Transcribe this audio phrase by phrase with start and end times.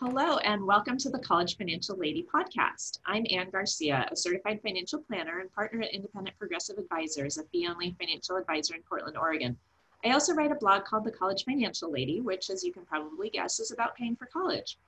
[0.00, 3.00] Hello, and welcome to the College Financial Lady podcast.
[3.04, 7.66] I'm Ann Garcia, a certified financial planner and partner at Independent Progressive Advisors, a fee
[7.66, 9.56] only financial advisor in Portland, Oregon.
[10.04, 13.28] I also write a blog called The College Financial Lady, which, as you can probably
[13.28, 14.78] guess, is about paying for college.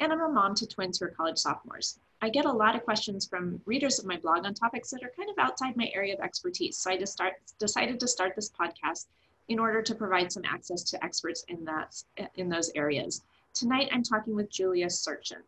[0.00, 2.00] And I'm a mom to twins who are college sophomores.
[2.20, 5.12] I get a lot of questions from readers of my blog on topics that are
[5.16, 6.76] kind of outside my area of expertise.
[6.78, 9.06] So I just start, decided to start this podcast
[9.46, 12.02] in order to provide some access to experts in that
[12.34, 13.22] in those areas.
[13.54, 15.42] Tonight, I'm talking with Julia Surtshin.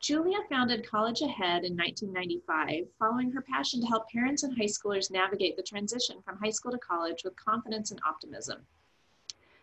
[0.00, 5.10] Julia founded College Ahead in 1995, following her passion to help parents and high schoolers
[5.10, 8.66] navigate the transition from high school to college with confidence and optimism.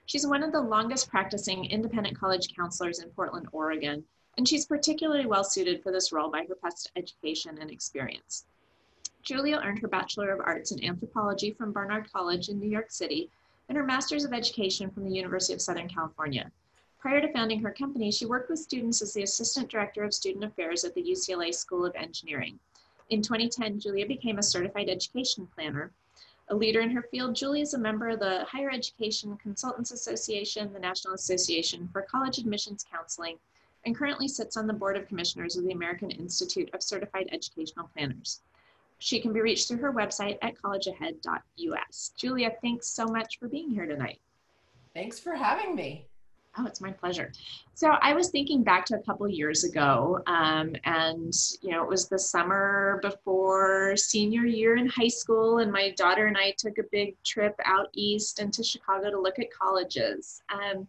[0.06, 4.04] She's one of the longest practicing independent college counselors in Portland, Oregon,
[4.38, 8.46] and she's particularly well suited for this role by her past education and experience.
[9.22, 13.30] Julia earned her Bachelor of Arts in Anthropology from Barnard College in New York City
[13.68, 16.50] and her Master's of Education from the University of Southern California.
[17.00, 20.44] Prior to founding her company, she worked with students as the Assistant Director of Student
[20.44, 22.60] Affairs at the UCLA School of Engineering.
[23.10, 25.94] In 2010, Julia became a certified education planner.
[26.50, 30.74] A leader in her field, Julia is a member of the Higher Education Consultants Association,
[30.74, 33.38] the National Association for College Admissions Counseling,
[33.86, 37.90] and currently sits on the Board of Commissioners of the American Institute of Certified Educational
[37.96, 38.42] Planners.
[38.98, 42.12] She can be reached through her website at collegeahead.us.
[42.18, 44.20] Julia, thanks so much for being here tonight.
[44.94, 46.09] Thanks for having me.
[46.60, 47.32] Oh, it's my pleasure.
[47.74, 51.90] So I was thinking back to a couple years ago, um, and you know, it
[51.90, 56.78] was the summer before senior year in high school, and my daughter and I took
[56.78, 60.42] a big trip out east into Chicago to look at colleges.
[60.50, 60.86] Um,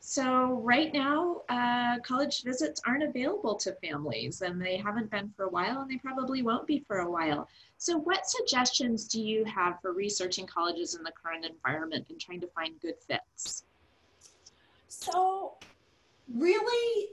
[0.00, 5.44] so right now, uh, college visits aren't available to families, and they haven't been for
[5.44, 7.48] a while, and they probably won't be for a while.
[7.76, 12.40] So, what suggestions do you have for researching colleges in the current environment and trying
[12.40, 13.64] to find good fits?
[14.92, 15.54] So,
[16.34, 17.10] really,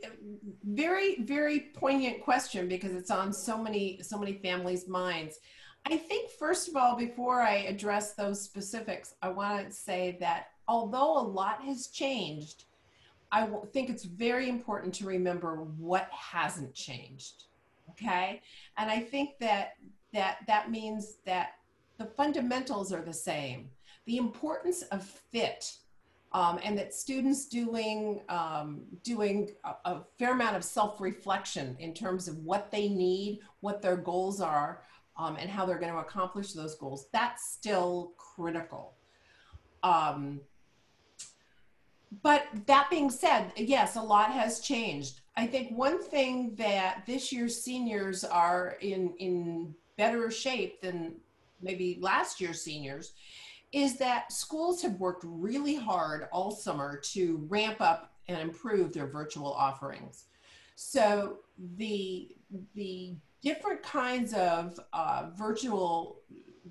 [0.63, 5.39] very, very poignant question because it's on so many, so many families' minds.
[5.85, 10.47] I think, first of all, before I address those specifics, I want to say that
[10.67, 12.65] although a lot has changed,
[13.31, 17.43] I think it's very important to remember what hasn't changed.
[17.91, 18.41] Okay,
[18.77, 19.73] and I think that
[20.13, 21.51] that that means that
[21.99, 23.69] the fundamentals are the same.
[24.07, 25.77] The importance of fit
[26.37, 32.27] um, and that students doing um, doing a, a, fair amount of self-reflection in terms
[32.27, 34.83] of what they need, what their goals are,
[35.17, 37.07] um, and how they're going to accomplish those goals.
[37.11, 38.93] That's still critical.
[39.81, 40.41] Um,
[42.21, 45.21] but that being said, yes, a lot has changed.
[45.35, 51.15] I think one thing that this year's seniors are in in better shape than
[51.63, 53.13] maybe last year's seniors
[53.71, 59.07] is that schools have worked really hard all summer to ramp up and improve their
[59.07, 60.25] virtual offerings.
[60.75, 61.39] So
[61.77, 62.35] the
[62.75, 66.21] the different kinds of uh, virtual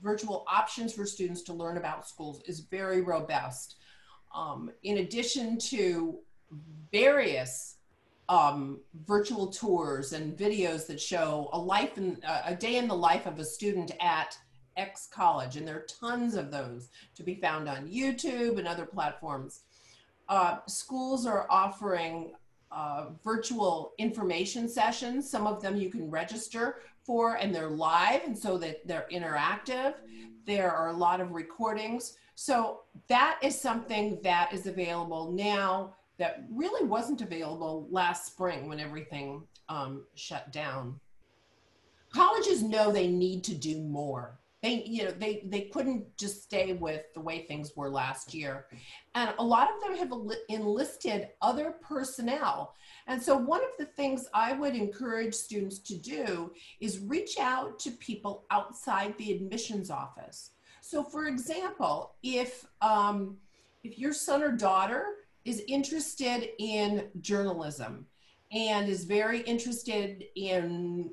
[0.03, 3.77] virtual options for students to learn about schools is very robust.
[4.35, 6.19] Um, in addition to
[6.93, 7.77] various
[8.29, 12.97] um, virtual tours and videos that show a life in uh, a day in the
[12.97, 14.37] life of a student at
[14.77, 18.87] X College, and there are tons of those to be found on YouTube and other
[18.87, 19.63] platforms.
[20.29, 22.33] Uh, schools are offering
[22.73, 25.29] uh, virtual information sessions.
[25.29, 29.95] Some of them you can register for, and they're live, and so that they're interactive.
[30.47, 32.17] There are a lot of recordings.
[32.35, 38.81] So that is something that is available now that really wasn't available last spring when
[38.81, 40.99] everything um, shut down.
[42.13, 46.73] Colleges know they need to do more they you know they they couldn't just stay
[46.73, 48.67] with the way things were last year.
[49.15, 50.13] And a lot of them have
[50.49, 52.75] enlisted other personnel.
[53.07, 57.79] And so one of the things i would encourage students to do is reach out
[57.81, 60.51] to people outside the admissions office.
[60.81, 63.37] So for example if um,
[63.85, 65.05] if your son or daughter
[65.45, 68.07] is interested in journalism
[68.53, 71.11] and is very interested in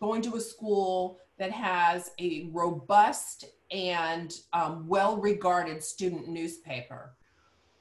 [0.00, 7.14] going to a school that has a robust and um, well regarded student newspaper.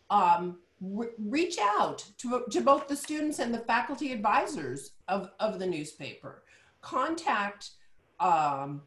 [0.10, 5.60] Um, re- reach out to, to both the students and the faculty advisors of, of
[5.60, 6.44] the newspaper.
[6.82, 7.72] Contact
[8.20, 8.82] um,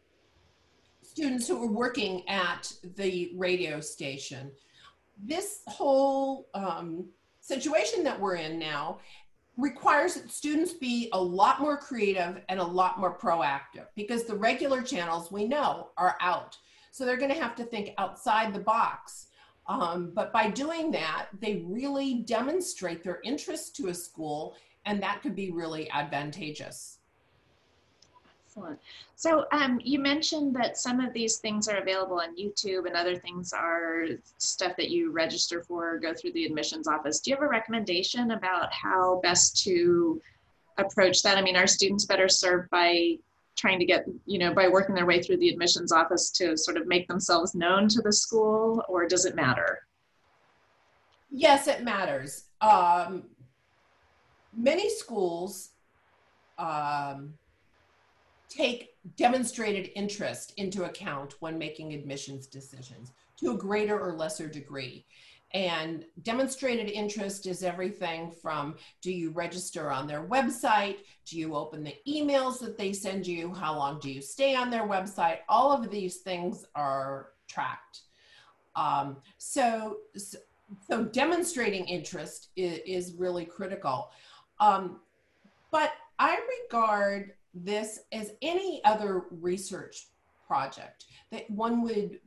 [1.03, 4.51] students who are working at the radio station.
[5.23, 7.07] This whole um,
[7.41, 8.99] situation that we're in now
[9.57, 14.37] requires that students be a lot more creative and a lot more proactive because the
[14.37, 16.57] regular channels we know are out.
[16.93, 19.29] So they're going to have to think outside the box.
[19.67, 25.23] Um, but by doing that, they really demonstrate their interest to a school, and that
[25.23, 26.96] could be really advantageous.
[28.57, 28.79] Excellent.
[29.17, 33.15] So um, you mentioned that some of these things are available on YouTube and other
[33.17, 34.07] things are
[34.39, 37.21] stuff that you register for, go through the admissions office.
[37.21, 40.23] Do you have a recommendation about how best to
[40.79, 41.37] approach that?
[41.37, 43.19] I mean, are students better served by
[43.57, 46.79] trying to get, you know, by working their way through the admissions office to sort
[46.79, 49.81] of make themselves known to the school, or does it matter?
[51.31, 52.45] Yes, it matters.
[52.63, 53.25] Um,
[54.57, 55.71] many schools
[56.59, 57.35] um,
[58.49, 65.07] take demonstrated interest into account when making admissions decisions to a greater or lesser degree.
[65.53, 70.99] And demonstrated interest is everything from do you register on their website?
[71.25, 73.55] Do you open the emails that they send you?
[73.55, 75.39] How long do you stay on their website?
[75.49, 78.03] All of these things are tracked.
[78.75, 84.11] Um, so, so, demonstrating interest is, is really critical.
[84.59, 85.01] Um,
[85.71, 87.33] but I regard
[87.65, 90.09] this as any other research
[90.47, 92.21] project that one would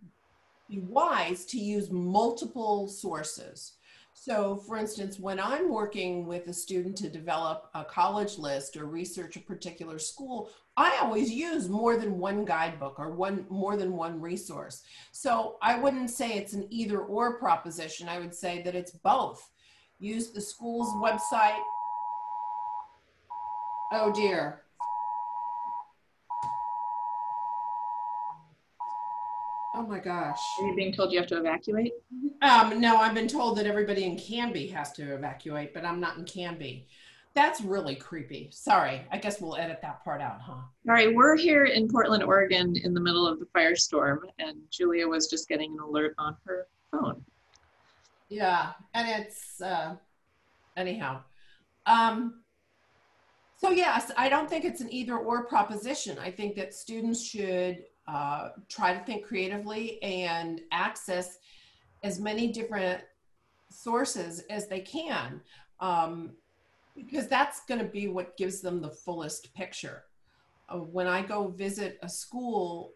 [0.70, 3.74] be wise to use multiple sources.
[4.14, 8.86] So, for instance, when I'm working with a student to develop a college list or
[8.86, 13.96] research a particular school, I always use more than one guidebook or one more than
[13.96, 14.84] one resource.
[15.14, 18.10] So, I wouldn't say it's an either or proposition.
[18.10, 19.50] I would say that it's both.
[20.00, 21.62] Use the school's website.
[23.92, 24.64] Oh dear.
[29.80, 30.38] Oh my gosh.
[30.60, 31.94] Are you being told you have to evacuate?
[32.42, 36.18] Um, no, I've been told that everybody in Canby has to evacuate, but I'm not
[36.18, 36.86] in Canby.
[37.34, 38.50] That's really creepy.
[38.52, 39.08] Sorry.
[39.10, 40.52] I guess we'll edit that part out, huh?
[40.52, 41.16] All right.
[41.16, 45.48] We're here in Portland, Oregon in the middle of the firestorm, and Julia was just
[45.48, 47.24] getting an alert on her phone.
[48.28, 48.72] Yeah.
[48.94, 49.96] And it's, uh,
[50.76, 51.22] anyhow.
[51.86, 52.42] Um,
[53.56, 56.18] so, yes, I don't think it's an either or proposition.
[56.20, 61.38] I think that students should uh, try to think creatively and access
[62.04, 63.02] as many different
[63.70, 65.40] sources as they can
[65.80, 66.32] um,
[66.96, 70.06] because that's going to be what gives them the fullest picture.
[70.70, 72.94] Uh, when I go visit a school,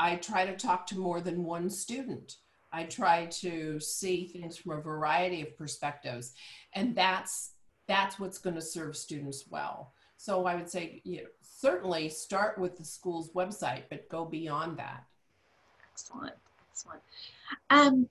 [0.00, 2.36] I try to talk to more than one student.
[2.72, 6.32] I try to see things from a variety of perspectives,
[6.74, 7.52] and that's
[7.86, 9.92] that's what's going to serve students well.
[10.16, 14.78] So I would say, you know, certainly start with the school's website, but go beyond
[14.78, 15.04] that.
[15.92, 16.34] Excellent,
[16.70, 17.00] excellent.
[17.70, 18.08] Um,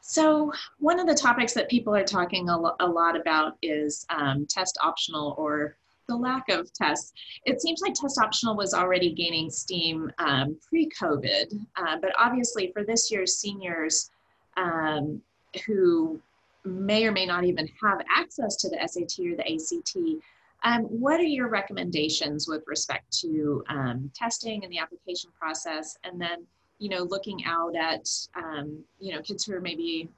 [0.00, 4.06] so one of the topics that people are talking a, lo a lot about is
[4.08, 5.76] um, test optional or
[6.08, 7.12] the lack of tests.
[7.44, 12.84] It seems like test optional was already gaining steam um, pre-COVID, uh, but obviously for
[12.84, 14.10] this year's seniors
[14.56, 15.20] um,
[15.66, 16.20] who
[16.64, 20.22] may or may not even have access to the SAT or the ACT,
[20.64, 25.96] um, what are your recommendations with respect to um, testing and the application process?
[26.04, 26.46] And then,
[26.78, 30.08] you know, looking out at, um, you know, kids who are maybe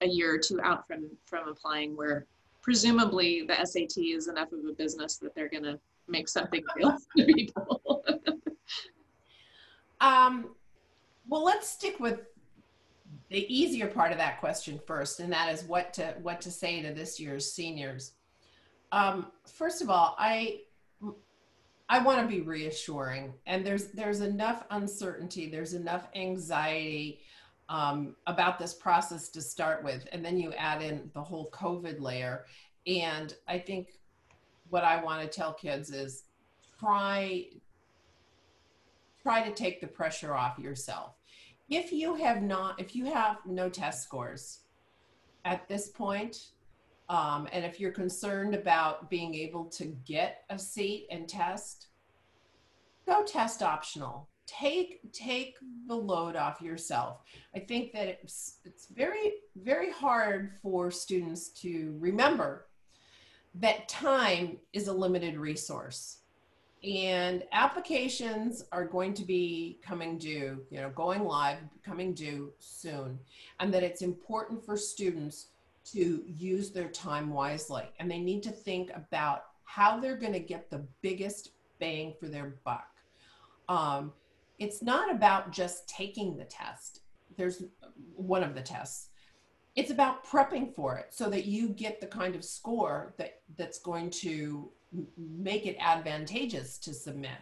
[0.00, 2.26] a year or two out from, from applying where
[2.62, 5.78] presumably the SAT is enough of a business that they're going to
[6.08, 8.04] make something deal to people.
[10.00, 10.50] um,
[11.28, 12.20] well, let's stick with
[13.30, 16.82] the easier part of that question first, and that is what to what to say
[16.82, 18.12] to this year's seniors.
[18.96, 20.60] Um, first of all, I
[21.86, 27.20] I want to be reassuring, and there's there's enough uncertainty, there's enough anxiety
[27.68, 32.00] um, about this process to start with, and then you add in the whole COVID
[32.00, 32.46] layer,
[32.86, 34.00] and I think
[34.70, 36.24] what I want to tell kids is
[36.80, 37.48] try
[39.22, 41.12] try to take the pressure off yourself.
[41.68, 44.60] If you have not, if you have no test scores
[45.44, 46.46] at this point,
[47.08, 51.88] um, and if you're concerned about being able to get a seat and test,
[53.06, 54.28] go test optional.
[54.46, 55.56] Take take
[55.88, 57.18] the load off yourself.
[57.54, 62.66] I think that it's it's very very hard for students to remember
[63.56, 66.18] that time is a limited resource
[66.84, 73.18] and applications are going to be coming due you know going live coming due soon
[73.60, 75.48] and that it's important for students
[75.92, 80.40] to use their time wisely and they need to think about how they're going to
[80.40, 82.88] get the biggest bang for their buck.
[83.68, 84.12] Um,
[84.58, 87.00] it's not about just taking the test.
[87.36, 87.64] There's
[88.14, 89.08] one of the tests.
[89.74, 93.78] It's about prepping for it so that you get the kind of score that that's
[93.78, 94.70] going to
[95.18, 97.38] make it advantageous to submit.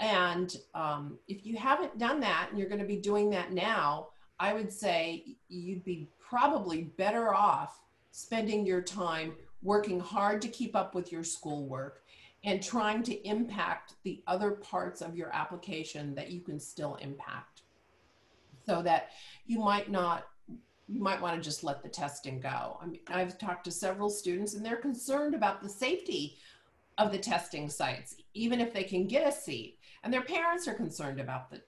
[0.00, 4.08] And um, if you haven't done that and you're going to be doing that now,
[4.40, 10.76] I would say you'd be probably better off spending your time working hard to keep
[10.76, 12.02] up with your schoolwork
[12.44, 17.62] and trying to impact the other parts of your application that you can still impact
[18.66, 19.10] so that
[19.46, 20.26] you might not
[20.86, 22.78] you might want to just let the testing go.
[22.78, 26.36] I mean, I've talked to several students and they're concerned about the safety
[26.98, 29.78] of the testing sites, even if they can get a seat.
[30.04, 31.62] And their parents are concerned about the,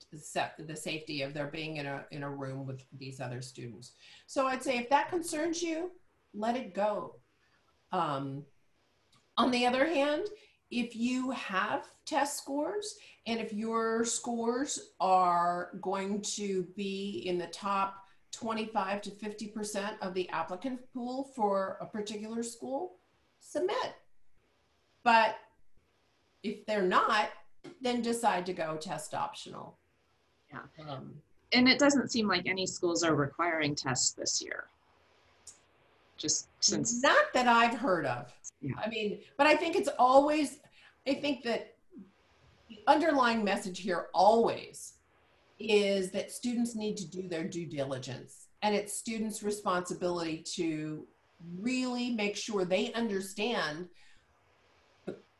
[0.63, 3.93] the safety of their being in a, in a room with these other students.
[4.27, 5.91] So I'd say if that concerns you,
[6.35, 7.17] let it go.
[7.93, 8.45] Um,
[9.39, 10.27] on the other hand,
[10.71, 17.47] if you have test scores and if your scores are going to be in the
[17.47, 22.97] top 25 to 50% of the applicant pool for a particular school,
[23.41, 23.95] submit.
[25.05, 25.37] But
[26.43, 27.31] if they're not,
[27.81, 29.77] then decide to go test optional.
[30.53, 30.61] Yeah.
[30.89, 31.15] Um,
[31.53, 34.65] and it doesn't seem like any schools are requiring tests this year.
[36.17, 37.03] Just since.
[37.03, 38.33] Not that I've heard of.
[38.61, 38.73] Yeah.
[38.83, 40.59] I mean, but I think it's always,
[41.07, 41.75] I think that
[42.69, 44.95] the underlying message here always
[45.59, 51.07] is that students need to do their due diligence and it's students responsibility to
[51.59, 53.89] really make sure they understand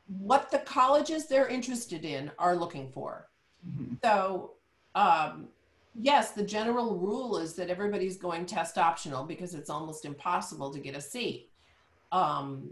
[0.09, 3.29] what the colleges they're interested in are looking for
[3.69, 3.95] mm-hmm.
[4.03, 4.53] so
[4.95, 5.49] um,
[5.99, 10.79] yes the general rule is that everybody's going test optional because it's almost impossible to
[10.79, 11.51] get a seat
[12.13, 12.71] um,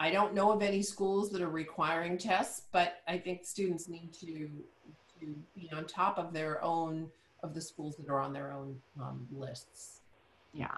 [0.00, 4.12] i don't know of any schools that are requiring tests but i think students need
[4.12, 4.50] to
[5.20, 7.08] to be on top of their own
[7.42, 10.00] of the schools that are on their own um, lists.
[10.54, 10.76] Yeah, yeah.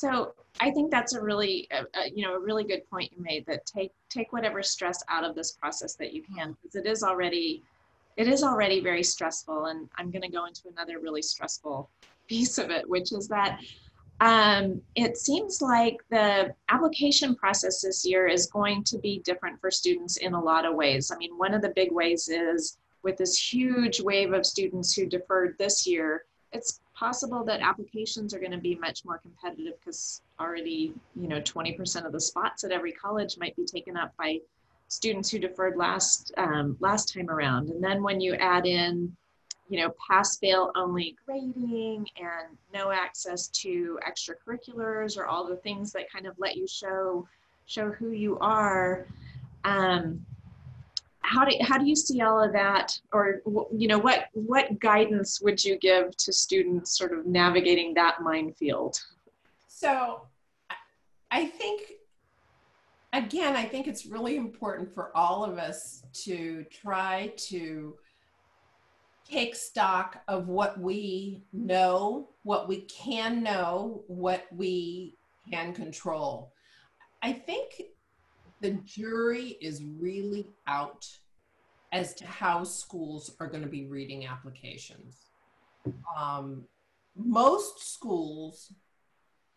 [0.00, 3.22] So I think that's a really, uh, uh, you know, a really good point you
[3.22, 3.44] made.
[3.44, 7.02] That take take whatever stress out of this process that you can, because it is
[7.02, 7.62] already,
[8.16, 9.66] it is already very stressful.
[9.66, 11.90] And I'm going to go into another really stressful
[12.28, 13.60] piece of it, which is that
[14.22, 19.70] um, it seems like the application process this year is going to be different for
[19.70, 21.10] students in a lot of ways.
[21.10, 25.04] I mean, one of the big ways is with this huge wave of students who
[25.04, 30.20] deferred this year, it's possible that applications are going to be much more competitive because
[30.38, 34.38] already, you know, 20% of the spots at every college might be taken up by
[34.88, 37.70] students who deferred last um, last time around.
[37.70, 39.16] And then when you add in,
[39.70, 45.92] you know, pass fail only grading and no access to extracurriculars or all the things
[45.92, 47.26] that kind of let you show
[47.64, 49.06] show who you are,
[49.64, 50.26] um,
[51.30, 52.98] how do how do you see all of that?
[53.12, 53.40] Or
[53.72, 58.98] you know what what guidance would you give to students sort of navigating that minefield?
[59.68, 60.22] So
[61.32, 61.92] i think
[63.12, 67.94] again i think it's really important for all of us to try to
[69.24, 75.16] take stock of what we know what we can know what we
[75.50, 76.52] can control.
[77.22, 77.82] I think
[78.60, 81.08] the jury is really out
[81.92, 85.16] as to how schools are going to be reading applications.
[86.16, 86.64] Um,
[87.16, 88.72] most schools,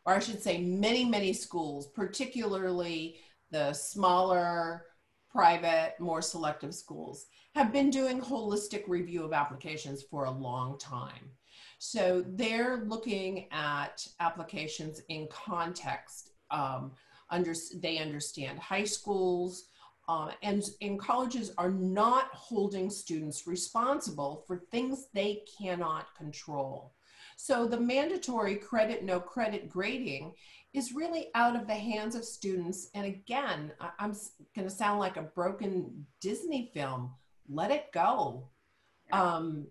[0.05, 3.17] or I should say, many, many schools, particularly
[3.51, 4.85] the smaller,
[5.29, 11.29] private, more selective schools, have been doing holistic review of applications for a long time.
[11.77, 16.31] So they're looking at applications in context.
[16.49, 16.91] Um,
[17.33, 19.65] under, they understand high schools,
[20.07, 26.93] uh, and, and colleges are not holding students responsible for things they cannot control.
[27.35, 30.33] So the mandatory credit, no credit grading
[30.73, 32.89] is really out of the hands of students.
[32.93, 34.13] And again, I'm
[34.55, 37.11] going to sound like a broken Disney film.
[37.49, 38.49] Let it go.
[39.11, 39.67] Um,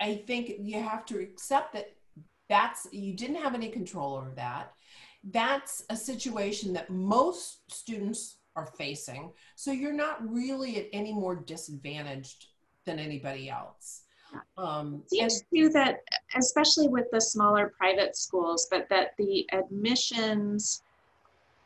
[0.00, 1.90] I think you have to accept that
[2.48, 4.72] that's you didn't have any control over that.
[5.30, 9.32] That's a situation that most students are facing.
[9.54, 12.46] So you're not really at any more disadvantaged
[12.84, 14.02] than anybody else.
[14.56, 16.02] Um, Seems and, that,
[16.36, 20.82] especially with the smaller private schools, but that the admissions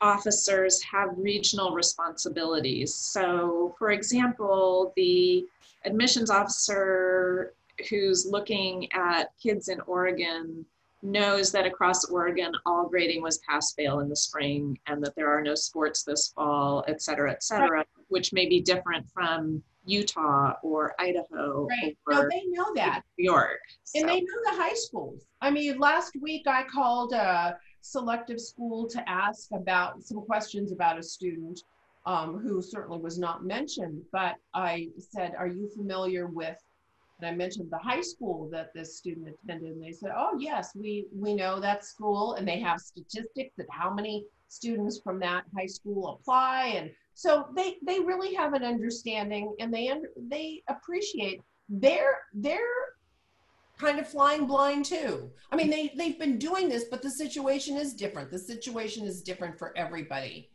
[0.00, 2.94] officers have regional responsibilities.
[2.94, 5.46] So, for example, the
[5.84, 7.54] admissions officer
[7.88, 10.64] who's looking at kids in Oregon
[11.02, 15.30] knows that across Oregon, all grading was pass fail in the spring and that there
[15.30, 17.86] are no sports this fall, et cetera, et cetera, right.
[18.08, 21.66] which may be different from Utah or Idaho.
[21.66, 21.96] Right.
[22.08, 23.02] no, they know that.
[23.18, 23.60] New York.
[23.84, 24.00] So.
[24.00, 25.26] And they know the high schools.
[25.40, 30.98] I mean, last week I called a selective school to ask about some questions about
[30.98, 31.60] a student
[32.06, 36.56] um, who certainly was not mentioned, but I said, Are you familiar with
[37.20, 40.72] and I mentioned the high school that this student attended, and they said, "Oh yes,
[40.74, 45.44] we we know that school, and they have statistics that how many students from that
[45.56, 49.92] high school apply, and so they they really have an understanding, and they
[50.28, 52.58] they appreciate they're they're
[53.78, 55.30] kind of flying blind too.
[55.52, 58.30] I mean, they they've been doing this, but the situation is different.
[58.30, 60.50] The situation is different for everybody.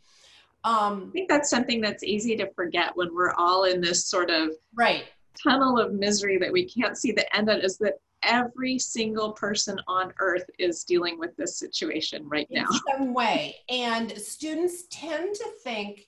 [0.64, 4.32] Um, I think that's something that's easy to forget when we're all in this sort
[4.32, 5.06] of right
[5.42, 9.80] tunnel of misery that we can't see the end of is that every single person
[9.88, 12.66] on earth is dealing with this situation right now.
[12.72, 13.56] In some way.
[13.70, 16.08] And students tend to think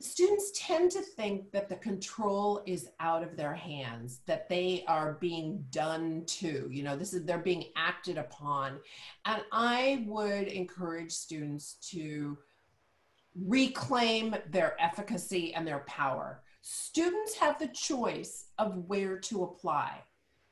[0.00, 5.18] students tend to think that the control is out of their hands that they are
[5.20, 8.78] being done to you know this is they're being acted upon
[9.26, 12.36] and i would encourage students to
[13.44, 20.02] reclaim their efficacy and their power students have the choice of where to apply.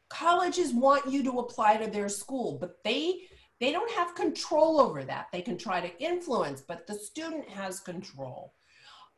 [0.09, 3.21] Colleges want you to apply to their school but they
[3.61, 5.27] they don't have control over that.
[5.33, 8.55] They can try to influence but the student has control.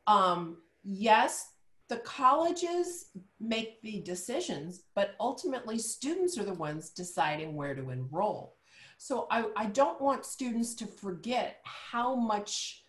[0.06, 1.46] Um, yes
[1.88, 3.06] the colleges
[3.40, 8.56] make the decisions but ultimately students are the ones deciding where to enroll.
[8.98, 12.84] So i, I don't want students to forget how much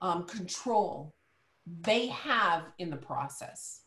[0.00, 1.14] um, control
[1.82, 3.82] they have in the process.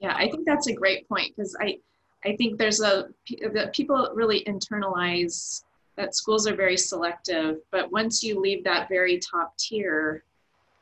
[0.00, 1.78] Yeah, I think that's a great point because I,
[2.24, 3.08] I think there's a
[3.52, 5.64] that people really internalize
[5.96, 10.24] that schools are very selective, but once you leave that very top tier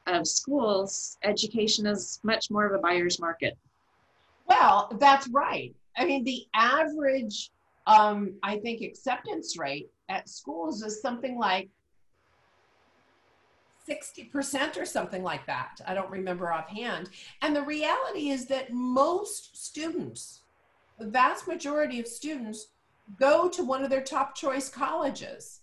[0.07, 3.59] of schools, education is much more of a buyer's market.
[4.47, 5.75] Well, that's right.
[5.97, 7.50] I mean, the average,
[7.87, 11.69] um, I think, acceptance rate at schools is something like
[13.89, 15.81] 60% or something like that.
[15.87, 17.11] I don't remember offhand.
[17.43, 20.41] And the reality is that most students,
[20.99, 22.69] the vast majority of students,
[23.19, 25.61] go to one of their top choice colleges.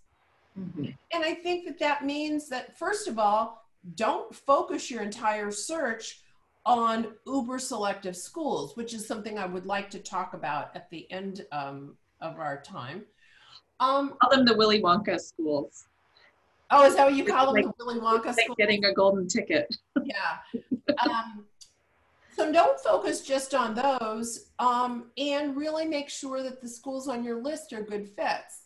[0.59, 0.85] Mm-hmm.
[1.13, 3.63] And I think that that means that, first of all,
[3.95, 6.21] don't focus your entire search
[6.65, 11.09] on uber selective schools, which is something I would like to talk about at the
[11.11, 13.05] end um, of our time.
[13.79, 15.86] Um, Call them the Willy Wonka schools.
[16.69, 17.63] Oh, is that what you call them?
[17.63, 19.73] the Willy Wonka like getting a golden ticket.
[20.03, 20.37] yeah.
[21.09, 21.45] Um,
[22.35, 27.23] so don't focus just on those um, and really make sure that the schools on
[27.23, 28.65] your list are good fits.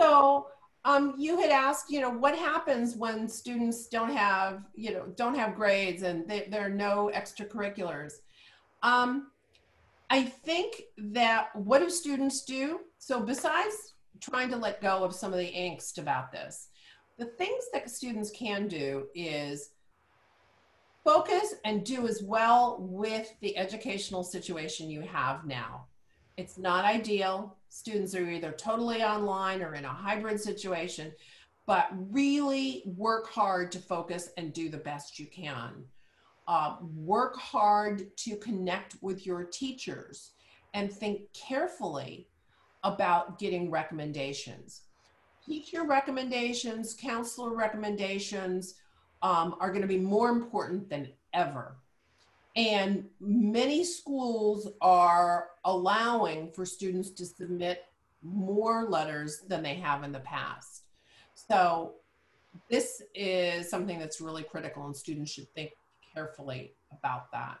[0.00, 0.48] So
[0.84, 5.34] um, you had asked, you know, what happens when students don't have, you know, don't
[5.34, 8.14] have grades and they, there are no extracurriculars.
[8.82, 9.30] Um,
[10.10, 12.80] I think that what do students do?
[12.98, 16.68] So besides trying to let go of some of the angst about this,
[17.18, 19.70] the things that students can do is
[21.04, 25.86] focus and do as well with the educational situation you have now.
[26.36, 27.56] It's not ideal.
[27.70, 31.12] Students are either totally online or in a hybrid situation,
[31.66, 35.84] but really work hard to focus and do the best you can.
[36.46, 40.30] Uh, work hard to connect with your teachers
[40.72, 42.28] and think carefully
[42.84, 44.82] about getting recommendations
[45.48, 48.74] teacher recommendations, counselor recommendations
[49.22, 51.76] um, are going to be more important than ever.
[52.54, 57.84] And many schools are allowing for students to submit
[58.22, 60.82] more letters than they have in the past.
[61.34, 61.94] So
[62.68, 65.70] this is something that's really critical and students should think
[66.14, 67.58] carefully about that.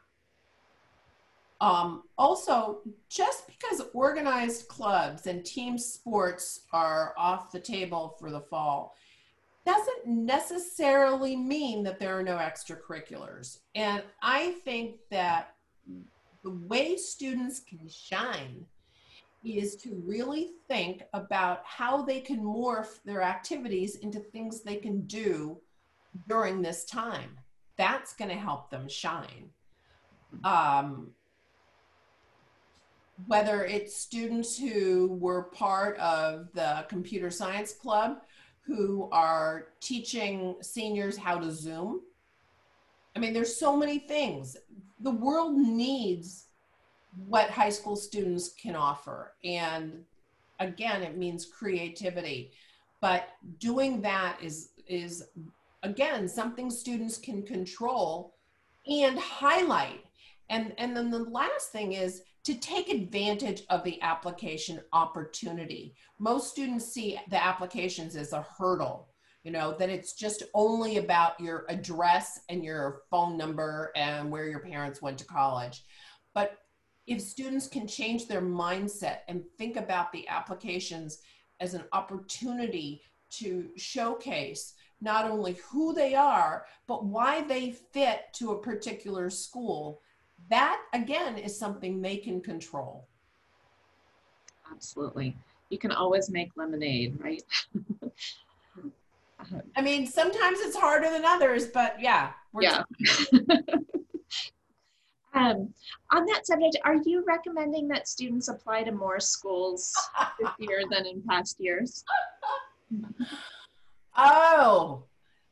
[1.60, 8.40] Um, also, just because organized clubs and team sports are off the table for the
[8.40, 8.94] fall
[9.66, 13.58] doesn't necessarily mean that there are no extracurriculars.
[13.74, 15.56] And I think that
[16.42, 18.64] the way students can shine
[19.44, 25.02] is to really think about how they can morph their activities into things they can
[25.02, 25.58] do
[26.28, 27.36] during this time.
[27.76, 29.50] That's going to help them shine.
[30.44, 31.10] Um,
[33.26, 38.18] whether it's students who were part of the computer science club
[38.60, 42.02] who are teaching seniors how to Zoom.
[43.16, 44.56] I mean, there's so many things.
[45.00, 46.46] The world needs
[47.26, 49.32] what high school students can offer.
[49.42, 50.04] And
[50.60, 52.52] again, it means creativity.
[53.00, 55.24] But doing that is, is
[55.82, 58.34] again, something students can control
[58.86, 60.04] and highlight.
[60.50, 65.94] And, and then the last thing is to take advantage of the application opportunity.
[66.18, 69.08] Most students see the applications as a hurdle,
[69.42, 74.48] you know, that it's just only about your address and your phone number and where
[74.48, 75.84] your parents went to college.
[76.34, 76.58] But
[77.06, 81.18] if students can change their mindset and think about the applications
[81.60, 88.52] as an opportunity to showcase not only who they are, but why they fit to
[88.52, 90.02] a particular school,
[90.50, 93.06] that again is something they can control.
[94.70, 95.36] Absolutely.
[95.70, 97.42] You can always make lemonade, right?
[99.76, 102.32] I mean, sometimes it's harder than others, but yeah.
[102.60, 102.82] yeah.
[105.34, 105.72] um,
[106.10, 109.94] on that subject, are you recommending that students apply to more schools
[110.40, 112.04] this year than in past years?
[114.16, 115.04] oh,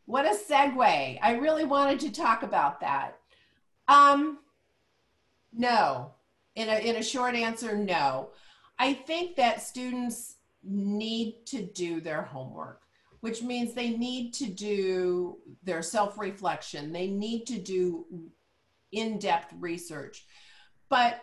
[0.06, 1.18] what a segue.
[1.22, 3.18] I really wanted to talk about that.
[3.88, 4.40] Um,
[5.56, 6.12] no.
[6.54, 8.30] In a, in a short answer, no.
[8.78, 12.82] I think that students need to do their homework,
[13.20, 18.06] which means they need to do their self reflection, they need to do
[18.92, 20.24] in depth research.
[20.88, 21.22] But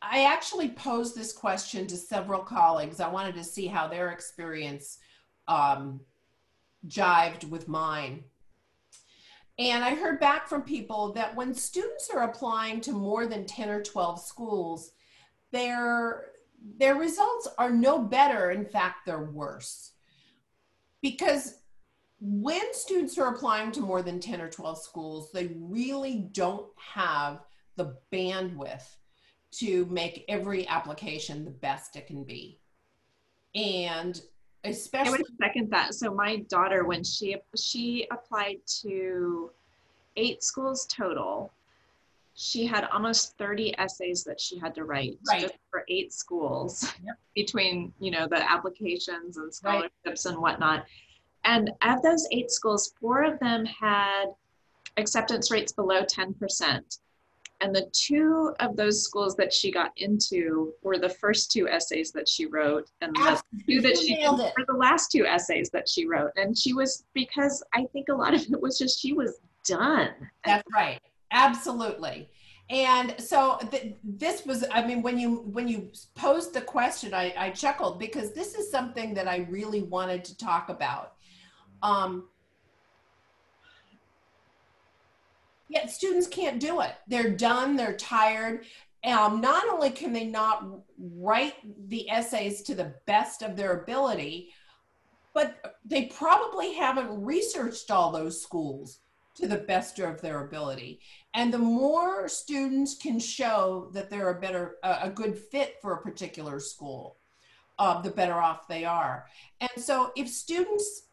[0.00, 3.00] I actually posed this question to several colleagues.
[3.00, 4.98] I wanted to see how their experience
[5.48, 6.00] um,
[6.86, 8.24] jived with mine.
[9.58, 13.68] And I heard back from people that when students are applying to more than 10
[13.68, 14.92] or 12 schools,
[15.52, 16.26] their,
[16.78, 18.50] their results are no better.
[18.50, 19.92] In fact, they're worse.
[21.02, 21.58] Because
[22.20, 27.40] when students are applying to more than 10 or 12 schools, they really don't have
[27.76, 28.96] the bandwidth
[29.52, 32.60] to make every application the best it can be.
[33.54, 34.20] And
[34.64, 35.94] especially I would second that.
[35.94, 39.50] So my daughter, when she she applied to
[40.16, 41.52] eight schools total,
[42.34, 45.42] she had almost 30 essays that she had to write right.
[45.42, 47.16] just for eight schools yep.
[47.34, 50.26] between you know the applications and scholarships right.
[50.26, 50.84] and whatnot.
[51.44, 54.26] And of those eight schools, four of them had
[54.96, 56.98] acceptance rates below 10%.
[57.64, 62.12] And the two of those schools that she got into were the first two essays
[62.12, 66.06] that she wrote, and the two that she were the last two essays that she
[66.06, 66.30] wrote.
[66.36, 70.10] And she was because I think a lot of it was just she was done.
[70.44, 71.00] That's right.
[71.32, 72.28] Absolutely.
[72.68, 77.32] And so th- this was, I mean, when you when you posed the question, I,
[77.34, 81.14] I chuckled because this is something that I really wanted to talk about.
[81.82, 82.28] Um,
[85.74, 86.92] Yet students can't do it.
[87.08, 88.64] They're done, they're tired.
[89.04, 90.64] Um, not only can they not
[90.98, 91.54] write
[91.88, 94.50] the essays to the best of their ability,
[95.34, 99.00] but they probably haven't researched all those schools
[99.34, 101.00] to the best of their ability.
[101.34, 106.02] And the more students can show that they're a better, a good fit for a
[106.02, 107.16] particular school,
[107.80, 109.26] uh, the better off they are.
[109.60, 111.08] And so if students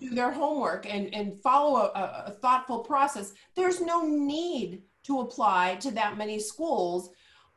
[0.00, 5.76] do their homework and, and follow a, a thoughtful process, there's no need to apply
[5.76, 7.10] to that many schools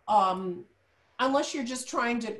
[0.08, 0.66] um,
[1.20, 2.36] unless you're just trying to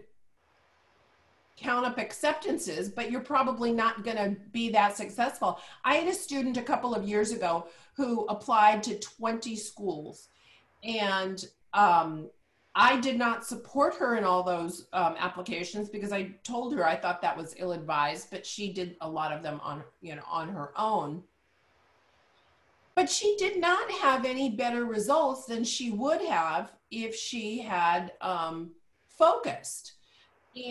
[1.58, 5.60] count up acceptances, but you're probably not going to be that successful.
[5.84, 10.30] I had a student a couple of years ago who applied to 20 schools
[10.84, 12.30] and um,
[12.82, 16.96] I did not support her in all those um, applications because I told her I
[16.96, 20.48] thought that was ill-advised, but she did a lot of them on, you know, on
[20.48, 21.22] her own.
[22.96, 28.14] But she did not have any better results than she would have if she had
[28.22, 28.72] um,
[29.10, 29.96] focused.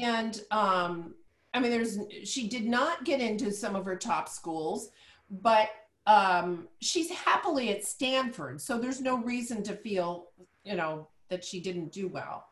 [0.03, 1.15] And um,
[1.53, 4.93] I mean, there's she did not get into some of her top schools,
[5.31, 5.69] but
[6.07, 10.29] um, she's happily at Stanford, so there's no reason to feel,
[10.65, 12.47] you know, that she didn't do well.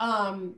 [0.00, 0.56] Um,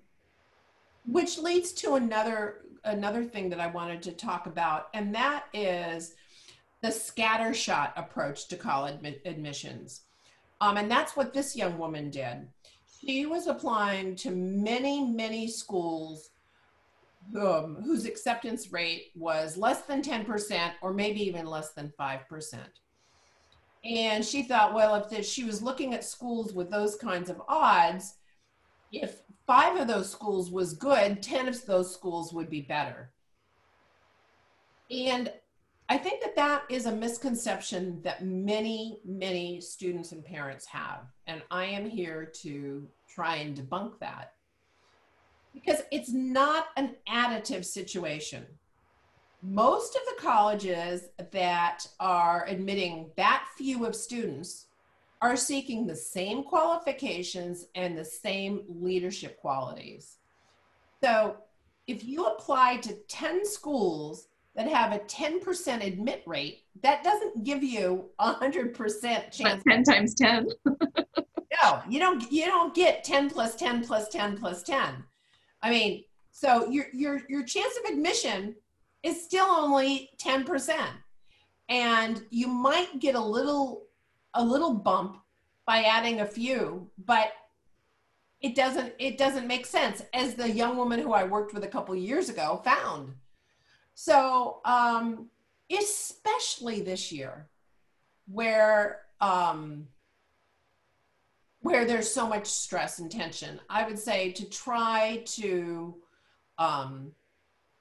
[1.06, 6.14] which leads to another another thing that I wanted to talk about, and that is
[6.80, 10.02] the scattershot approach to college admissions.
[10.60, 12.48] Um, and that's what this young woman did.
[13.00, 16.30] She was applying to many, many schools
[17.36, 22.56] um, whose acceptance rate was less than 10% or maybe even less than 5%.
[23.84, 27.40] And she thought, well, if the, she was looking at schools with those kinds of
[27.48, 28.14] odds,
[28.92, 33.10] if five of those schools was good, 10 of those schools would be better.
[34.90, 35.32] And
[35.88, 41.06] I think that that is a misconception that many, many students and parents have.
[41.26, 44.32] And I am here to try and debunk that
[45.54, 48.46] because it's not an additive situation
[49.42, 54.66] most of the colleges that are admitting that few of students
[55.20, 60.16] are seeking the same qualifications and the same leadership qualities.
[61.02, 61.36] So
[61.86, 67.62] if you apply to 10 schools that have a 10% admit rate, that doesn't give
[67.62, 69.62] you a 100% chance.
[69.68, 70.48] 10 times 10.
[71.62, 72.30] no, you don't.
[72.30, 75.04] You don't get ten plus ten plus ten plus ten.
[75.62, 78.54] I mean, so your your your chance of admission
[79.02, 80.90] is still only ten percent,
[81.68, 83.86] and you might get a little
[84.34, 85.18] a little bump
[85.66, 87.32] by adding a few, but
[88.40, 91.68] it doesn't it doesn't make sense as the young woman who i worked with a
[91.68, 93.14] couple years ago found.
[93.94, 95.28] So um
[95.76, 97.48] especially this year
[98.26, 99.88] where um
[101.60, 105.94] where there's so much stress and tension i would say to try to
[106.58, 107.12] um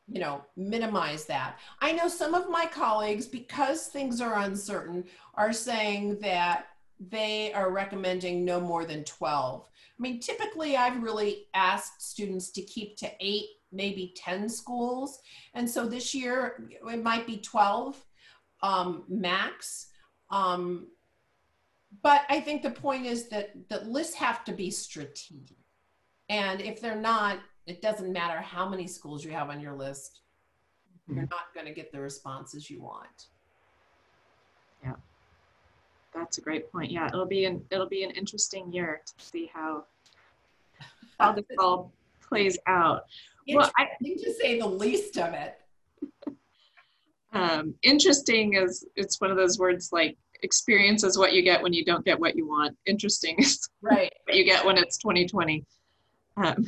[0.09, 5.03] you know minimize that i know some of my colleagues because things are uncertain
[5.35, 6.67] are saying that
[6.99, 9.67] they are recommending no more than 12
[9.97, 15.19] I mean, typically I've really asked students to keep to eight, maybe 10 schools.
[15.53, 18.03] And so this year it might be 12
[18.61, 19.87] um, max.
[20.29, 20.87] Um,
[22.03, 25.57] but I think the point is that, that lists have to be strategic.
[26.29, 30.21] And if they're not, it doesn't matter how many schools you have on your list,
[31.03, 31.17] mm-hmm.
[31.17, 33.27] you're not going to get the responses you want.
[34.83, 34.93] Yeah
[36.17, 36.91] that's a great point.
[36.91, 39.85] Yeah, it'll be an it'll be an interesting year to see how
[41.19, 41.91] how this all
[42.27, 43.03] plays out.
[43.53, 45.55] Well, I think to say the least of it.
[47.33, 51.73] Um, interesting is it's one of those words like experience is what you get when
[51.73, 52.75] you don't get what you want.
[52.87, 55.63] Interesting is right what you get when it's 2020.
[56.37, 56.65] Um.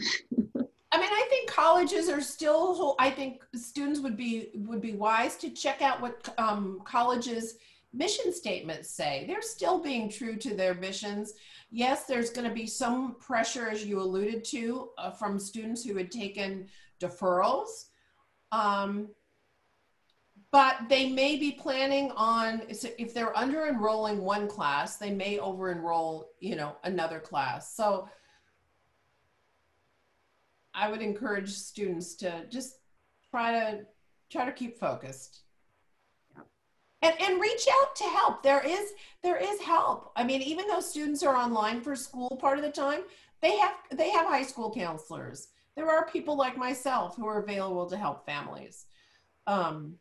[0.92, 2.96] I mean, I think colleges are still.
[3.00, 7.56] I think students would be would be wise to check out what um, colleges
[7.94, 9.26] mission statements say.
[9.28, 11.34] They're still being true to their missions.
[11.72, 15.96] Yes, there's going to be some pressure, as you alluded to, uh, from students who
[15.96, 16.68] had taken
[17.00, 17.86] deferrals.
[18.52, 19.10] Um,
[20.52, 25.72] but they may be planning on if they're under enrolling one class they may over
[25.72, 28.08] enroll you know another class so
[30.80, 32.80] i would encourage students to just
[33.32, 33.86] try to
[34.30, 35.42] try to keep focused.
[37.02, 38.44] And, and reach out to help.
[38.44, 38.92] There is
[39.24, 40.12] there is help.
[40.16, 43.02] I mean even though students are online for school part of the time
[43.42, 45.48] they have they have high school counselors.
[45.76, 48.86] There are people like myself who are available to help families.
[49.48, 49.96] Um,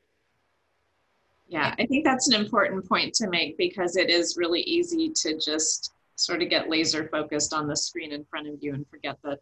[1.50, 5.38] yeah i think that's an important point to make because it is really easy to
[5.38, 9.16] just sort of get laser focused on the screen in front of you and forget
[9.22, 9.40] that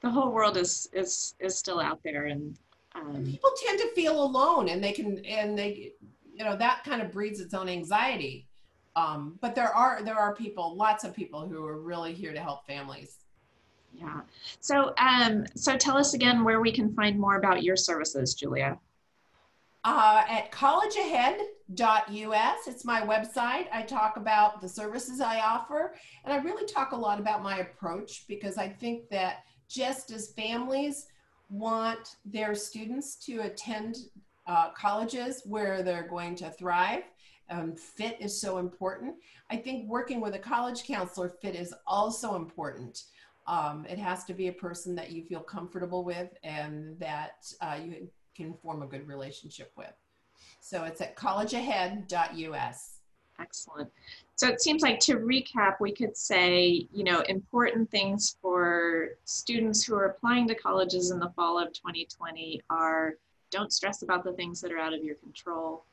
[0.00, 2.56] the whole world is is is still out there and
[2.94, 5.92] um, people tend to feel alone and they can and they
[6.32, 8.46] you know that kind of breeds its own anxiety.
[8.96, 12.40] Um, but there are there are people lots of people who are really here to
[12.40, 13.18] help families.
[13.92, 14.20] Yeah.
[14.60, 18.78] So um so tell us again where we can find more about your services julia.
[19.84, 23.66] Uh, at collegeahead.us it's my website.
[23.72, 27.58] I talk about the services i offer and i really talk a lot about my
[27.58, 31.06] approach because i think that just as families
[31.50, 33.96] want their students to attend
[34.46, 37.02] uh, colleges where they're going to thrive.
[37.50, 39.14] Um, fit is so important.
[39.50, 43.04] I think working with a college counselor, fit is also important.
[43.46, 47.78] Um, it has to be a person that you feel comfortable with and that uh,
[47.82, 49.92] you can form a good relationship with.
[50.60, 52.97] So it's at collegeahead.us.
[53.40, 53.90] Excellent.
[54.34, 59.84] So it seems like to recap, we could say, you know, important things for students
[59.84, 63.14] who are applying to colleges in the fall of 2020 are
[63.50, 65.84] don't stress about the things that are out of your control.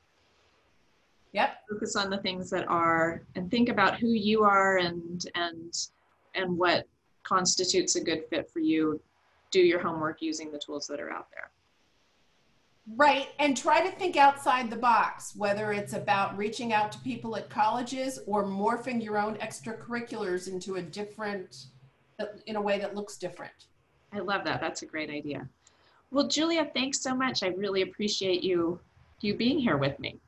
[1.34, 1.50] Yep.
[1.70, 5.88] Focus on the things that are and think about who you are and and
[6.34, 6.88] and what
[7.24, 9.02] constitutes a good fit for you.
[9.52, 11.52] Do your homework using the tools that are out there.
[12.94, 13.30] Right.
[13.40, 17.50] And try to think outside the box, whether it's about reaching out to people at
[17.50, 21.66] colleges or morphing your own extracurriculars into a different,
[22.46, 23.66] in a way that looks different.
[24.14, 24.62] I love that.
[24.62, 25.48] That's a great idea.
[26.12, 27.44] Well, Julia, thanks so much.
[27.44, 28.80] I really appreciate you
[29.22, 30.20] you being here with me.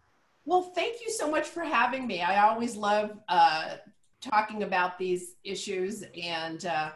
[0.45, 2.21] Well, thank you so much for having me.
[2.21, 3.75] I always love uh,
[4.21, 6.91] talking about these issues, and uh,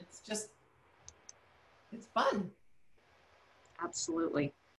[0.00, 0.48] it's just
[1.92, 2.50] it's fun.
[3.82, 4.54] Absolutely.